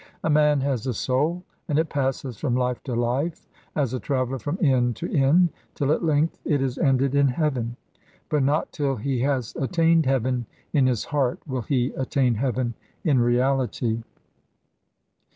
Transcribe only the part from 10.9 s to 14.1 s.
heart will he attain heaven in reality.